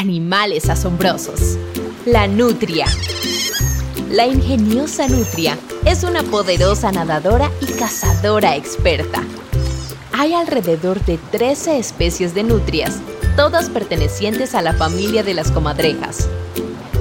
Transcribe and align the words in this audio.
animales 0.00 0.70
asombrosos. 0.70 1.58
La 2.06 2.26
nutria. 2.26 2.86
La 4.10 4.26
ingeniosa 4.26 5.06
nutria 5.08 5.58
es 5.84 6.04
una 6.04 6.22
poderosa 6.22 6.90
nadadora 6.90 7.50
y 7.60 7.66
cazadora 7.66 8.56
experta. 8.56 9.22
Hay 10.12 10.32
alrededor 10.32 11.04
de 11.04 11.18
13 11.18 11.78
especies 11.78 12.34
de 12.34 12.44
nutrias, 12.44 12.98
todas 13.36 13.68
pertenecientes 13.68 14.54
a 14.54 14.62
la 14.62 14.72
familia 14.72 15.22
de 15.22 15.34
las 15.34 15.50
comadrejas. 15.52 16.30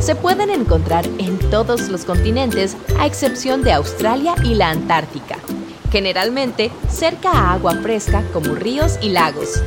Se 0.02 0.16
pueden 0.16 0.50
encontrar 0.50 1.05
en 1.20 1.39
todos 1.50 1.88
los 1.88 2.04
continentes 2.04 2.75
a 3.00 3.05
excepción 3.05 3.63
de 3.63 3.71
Australia 3.71 4.36
y 4.43 4.55
la 4.55 4.71
Antártica, 4.71 5.38
generalmente 5.89 6.70
cerca 6.89 7.31
a 7.31 7.54
agua 7.54 7.75
fresca 7.81 8.23
como 8.34 8.55
ríos 8.55 9.00
y 9.02 9.09
lagos. 9.09 9.61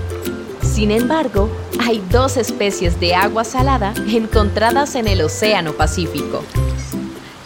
Sin 0.72 0.90
embargo, 0.90 1.50
hay 1.80 2.02
dos 2.10 2.38
especies 2.38 2.98
de 2.98 3.14
agua 3.14 3.44
salada 3.44 3.92
encontradas 4.08 4.94
en 4.94 5.06
el 5.06 5.20
Océano 5.20 5.74
Pacífico. 5.74 6.42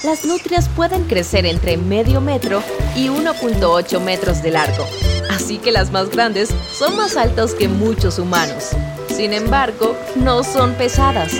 Las 0.05 0.25
nutrias 0.25 0.69
pueden 0.69 1.03
crecer 1.05 1.45
entre 1.45 1.77
medio 1.77 2.21
metro 2.21 2.63
y 2.95 3.09
1.8 3.09 4.01
metros 4.01 4.45
de 4.45 4.53
largo, 4.53 4.87
así 5.29 5.59
que 5.59 5.73
las 5.73 5.91
más 5.91 6.09
grandes 6.09 6.51
son 6.73 6.97
más 6.97 7.17
altas 7.17 7.53
que 7.55 7.67
muchos 7.67 8.21
humanos. 8.21 8.71
Sin 9.09 9.33
embargo, 9.33 9.97
no 10.15 10.45
son 10.45 10.75
pesadas, 10.75 11.33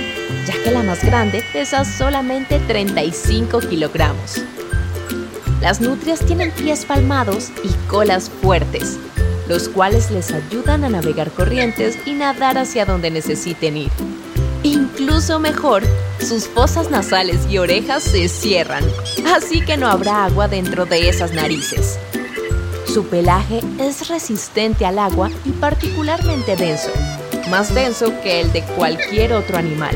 ya 0.45 0.61
que 0.65 0.73
la 0.73 0.83
más 0.83 1.05
grande 1.05 1.45
pesa 1.53 1.85
solamente 1.85 2.59
35 2.59 3.61
kilogramos. 3.61 4.43
Las 5.61 5.81
nutrias 5.81 6.19
tienen 6.19 6.51
pies 6.51 6.85
palmados 6.85 7.51
y 7.63 7.69
colas 7.87 8.29
fuertes, 8.43 8.99
los 9.49 9.69
cuales 9.69 10.11
les 10.11 10.33
ayudan 10.33 10.85
a 10.85 10.89
navegar 10.89 11.31
corrientes 11.31 11.99
y 12.07 12.13
nadar 12.13 12.59
hacia 12.59 12.85
donde 12.85 13.11
necesiten 13.11 13.77
ir. 13.77 13.91
Incluso 14.63 15.39
mejor, 15.39 15.85
sus 16.19 16.49
fosas 16.49 16.91
nasales 16.91 17.47
y 17.49 17.59
orejas 17.59 18.03
se 18.03 18.29
cierran, 18.29 18.85
así 19.35 19.61
que 19.61 19.77
no 19.77 19.87
habrá 19.87 20.25
agua 20.25 20.49
dentro 20.49 20.87
de 20.87 21.09
esas 21.09 21.33
narices. 21.33 21.99
Su 22.93 23.07
pelaje 23.07 23.61
es 23.79 24.09
resistente 24.09 24.87
al 24.87 24.99
agua 24.99 25.31
y 25.45 25.51
particularmente 25.51 26.57
denso, 26.57 26.91
más 27.51 27.75
denso 27.75 28.13
que 28.23 28.41
el 28.41 28.53
de 28.53 28.63
cualquier 28.63 29.35
otro 29.35 29.59
animal. 29.59 29.95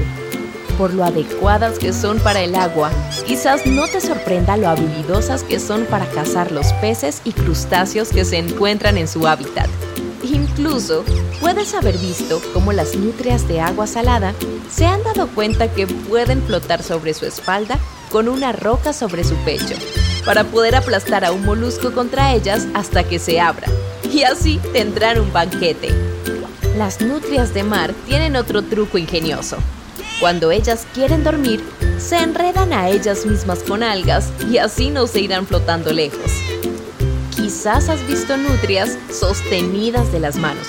Por 0.80 0.94
lo 0.94 1.04
adecuadas 1.04 1.78
que 1.78 1.92
son 1.92 2.20
para 2.20 2.40
el 2.40 2.54
agua, 2.54 2.90
quizás 3.26 3.66
no 3.66 3.86
te 3.86 4.00
sorprenda 4.00 4.56
lo 4.56 4.66
habilidosas 4.66 5.44
que 5.44 5.60
son 5.60 5.84
para 5.84 6.06
cazar 6.06 6.52
los 6.52 6.72
peces 6.72 7.20
y 7.22 7.32
crustáceos 7.32 8.08
que 8.08 8.24
se 8.24 8.38
encuentran 8.38 8.96
en 8.96 9.06
su 9.06 9.28
hábitat. 9.28 9.68
Incluso 10.22 11.04
puedes 11.38 11.74
haber 11.74 11.98
visto 11.98 12.40
cómo 12.54 12.72
las 12.72 12.96
nutrias 12.96 13.46
de 13.46 13.60
agua 13.60 13.86
salada 13.86 14.32
se 14.70 14.86
han 14.86 15.02
dado 15.02 15.28
cuenta 15.28 15.68
que 15.68 15.86
pueden 15.86 16.42
flotar 16.44 16.82
sobre 16.82 17.12
su 17.12 17.26
espalda 17.26 17.78
con 18.10 18.26
una 18.26 18.52
roca 18.52 18.94
sobre 18.94 19.22
su 19.22 19.34
pecho, 19.44 19.74
para 20.24 20.44
poder 20.44 20.76
aplastar 20.76 21.26
a 21.26 21.32
un 21.32 21.44
molusco 21.44 21.92
contra 21.92 22.32
ellas 22.32 22.66
hasta 22.72 23.04
que 23.04 23.18
se 23.18 23.38
abra, 23.38 23.68
y 24.10 24.22
así 24.22 24.58
tendrán 24.72 25.20
un 25.20 25.30
banquete. 25.30 25.90
Las 26.78 27.02
nutrias 27.02 27.52
de 27.52 27.64
mar 27.64 27.92
tienen 28.06 28.34
otro 28.34 28.62
truco 28.62 28.96
ingenioso. 28.96 29.58
Cuando 30.20 30.50
ellas 30.50 30.86
quieren 30.92 31.24
dormir, 31.24 31.64
se 31.98 32.18
enredan 32.18 32.74
a 32.74 32.90
ellas 32.90 33.24
mismas 33.24 33.62
con 33.62 33.82
algas 33.82 34.30
y 34.50 34.58
así 34.58 34.90
no 34.90 35.06
se 35.06 35.20
irán 35.20 35.46
flotando 35.46 35.94
lejos. 35.94 36.30
Quizás 37.34 37.88
has 37.88 38.06
visto 38.06 38.36
nutrias 38.36 38.98
sostenidas 39.10 40.12
de 40.12 40.20
las 40.20 40.36
manos, 40.36 40.66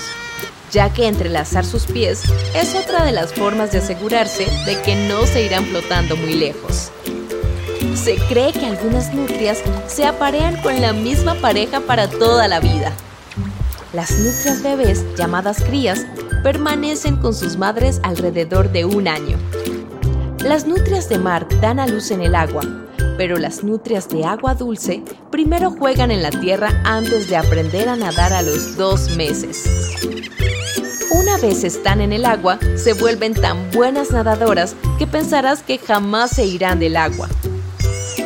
ya 0.70 0.90
que 0.90 1.06
entrelazar 1.06 1.66
sus 1.66 1.84
pies 1.84 2.22
es 2.54 2.74
otra 2.74 3.04
de 3.04 3.12
las 3.12 3.34
formas 3.34 3.72
de 3.72 3.78
asegurarse 3.78 4.46
de 4.64 4.80
que 4.80 4.96
no 5.06 5.26
se 5.26 5.44
irán 5.44 5.66
flotando 5.66 6.16
muy 6.16 6.32
lejos. 6.32 6.90
Se 7.94 8.16
cree 8.30 8.54
que 8.54 8.64
algunas 8.64 9.12
nutrias 9.12 9.58
se 9.86 10.06
aparean 10.06 10.56
con 10.62 10.80
la 10.80 10.94
misma 10.94 11.34
pareja 11.34 11.80
para 11.80 12.08
toda 12.08 12.48
la 12.48 12.58
vida. 12.58 12.92
Las 13.92 14.12
nutrias 14.12 14.62
bebés, 14.62 15.04
llamadas 15.14 15.62
crías, 15.62 16.06
permanecen 16.42 17.16
con 17.16 17.34
sus 17.34 17.56
madres 17.56 18.00
alrededor 18.02 18.70
de 18.72 18.84
un 18.84 19.08
año. 19.08 19.38
Las 20.44 20.66
nutrias 20.66 21.08
de 21.08 21.18
mar 21.18 21.46
dan 21.60 21.78
a 21.78 21.86
luz 21.86 22.10
en 22.10 22.20
el 22.20 22.34
agua, 22.34 22.62
pero 23.16 23.38
las 23.38 23.62
nutrias 23.62 24.08
de 24.08 24.24
agua 24.24 24.54
dulce 24.54 25.02
primero 25.30 25.70
juegan 25.70 26.10
en 26.10 26.22
la 26.22 26.30
tierra 26.30 26.82
antes 26.84 27.28
de 27.28 27.36
aprender 27.36 27.88
a 27.88 27.96
nadar 27.96 28.32
a 28.32 28.42
los 28.42 28.76
dos 28.76 29.16
meses. 29.16 29.64
Una 31.12 31.36
vez 31.38 31.62
están 31.62 32.00
en 32.00 32.12
el 32.12 32.24
agua, 32.24 32.58
se 32.74 32.94
vuelven 32.94 33.34
tan 33.34 33.70
buenas 33.70 34.10
nadadoras 34.10 34.74
que 34.98 35.06
pensarás 35.06 35.62
que 35.62 35.78
jamás 35.78 36.30
se 36.30 36.46
irán 36.46 36.80
del 36.80 36.96
agua. 36.96 37.28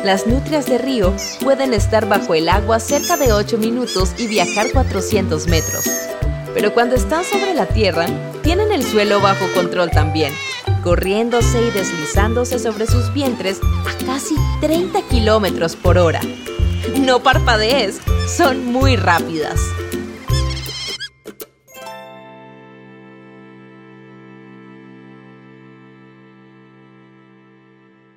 Las 0.03 0.25
nutrias 0.25 0.67
de 0.67 0.77
río 0.77 1.13
pueden 1.43 1.73
estar 1.73 2.07
bajo 2.07 2.33
el 2.33 2.49
agua 2.49 2.79
cerca 2.79 3.17
de 3.17 3.33
8 3.33 3.57
minutos 3.57 4.13
y 4.17 4.27
viajar 4.27 4.71
400 4.71 5.47
metros. 5.47 6.06
Pero 6.53 6.73
cuando 6.73 6.95
están 6.95 7.23
sobre 7.23 7.53
la 7.53 7.65
tierra, 7.65 8.05
tienen 8.43 8.71
el 8.71 8.83
suelo 8.83 9.21
bajo 9.21 9.45
control 9.53 9.91
también, 9.91 10.33
corriéndose 10.83 11.61
y 11.61 11.71
deslizándose 11.71 12.59
sobre 12.59 12.87
sus 12.87 13.13
vientres 13.13 13.59
a 13.85 14.05
casi 14.05 14.35
30 14.61 15.01
kilómetros 15.09 15.75
por 15.75 15.97
hora. 15.97 16.21
No 16.99 17.21
parpadees, 17.21 17.99
son 18.27 18.65
muy 18.65 18.95
rápidas. 18.95 19.59